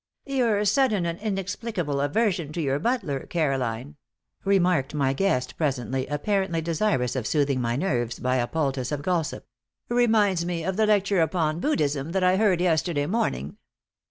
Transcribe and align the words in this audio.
"Your 0.25 0.65
sudden 0.65 1.05
and 1.05 1.19
inexplicable 1.19 2.01
aversion 2.01 2.51
to 2.53 2.59
your 2.59 2.79
butler, 2.79 3.19
Caroline," 3.27 3.97
remarked 4.43 4.95
my 4.95 5.13
guest, 5.13 5.57
presently, 5.57 6.07
apparently 6.07 6.59
desirous 6.59 7.15
of 7.15 7.27
soothing 7.27 7.61
my 7.61 7.75
nerves 7.75 8.17
by 8.17 8.37
a 8.37 8.47
poultice 8.47 8.91
of 8.91 9.03
gossip, 9.03 9.45
"reminds 9.89 10.43
me 10.43 10.63
of 10.63 10.75
the 10.75 10.87
lecture 10.87 11.21
upon 11.21 11.59
Buddhism 11.59 12.13
that 12.13 12.23
I 12.23 12.37
heard 12.37 12.61
yesterday 12.61 13.05
morning. 13.05 13.57